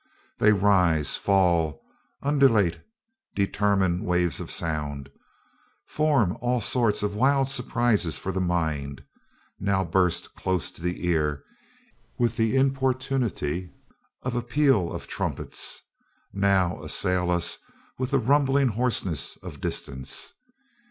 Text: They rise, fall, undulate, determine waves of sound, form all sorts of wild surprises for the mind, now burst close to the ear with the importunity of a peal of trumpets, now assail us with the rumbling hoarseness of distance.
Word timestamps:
They 0.39 0.51
rise, 0.51 1.15
fall, 1.15 1.79
undulate, 2.23 2.79
determine 3.35 4.03
waves 4.03 4.39
of 4.39 4.49
sound, 4.49 5.11
form 5.85 6.35
all 6.41 6.59
sorts 6.59 7.03
of 7.03 7.13
wild 7.13 7.47
surprises 7.49 8.17
for 8.17 8.31
the 8.31 8.41
mind, 8.41 9.03
now 9.59 9.83
burst 9.83 10.33
close 10.33 10.71
to 10.71 10.81
the 10.81 11.05
ear 11.07 11.43
with 12.17 12.35
the 12.35 12.55
importunity 12.57 13.69
of 14.23 14.33
a 14.33 14.41
peal 14.41 14.91
of 14.91 15.05
trumpets, 15.05 15.83
now 16.33 16.81
assail 16.81 17.29
us 17.29 17.59
with 17.99 18.09
the 18.09 18.17
rumbling 18.17 18.69
hoarseness 18.69 19.37
of 19.43 19.61
distance. 19.61 20.33